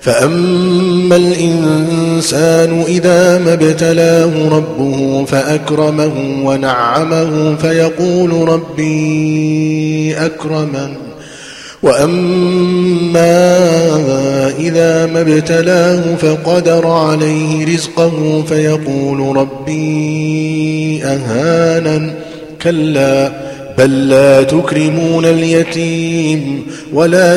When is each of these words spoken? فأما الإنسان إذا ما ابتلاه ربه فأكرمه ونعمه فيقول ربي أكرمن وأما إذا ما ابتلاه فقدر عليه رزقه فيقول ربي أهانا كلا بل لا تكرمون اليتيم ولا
فأما 0.00 1.16
الإنسان 1.16 2.82
إذا 2.88 3.38
ما 3.38 3.52
ابتلاه 3.52 4.48
ربه 4.48 5.24
فأكرمه 5.24 6.12
ونعمه 6.44 7.56
فيقول 7.56 8.48
ربي 8.48 10.16
أكرمن 10.16 10.94
وأما 11.82 13.30
إذا 14.58 15.06
ما 15.06 15.20
ابتلاه 15.20 16.14
فقدر 16.14 16.86
عليه 16.86 17.74
رزقه 17.74 18.44
فيقول 18.48 19.36
ربي 19.36 21.04
أهانا 21.04 22.14
كلا 22.62 23.32
بل 23.78 24.08
لا 24.08 24.42
تكرمون 24.42 25.24
اليتيم 25.24 26.66
ولا 26.92 27.36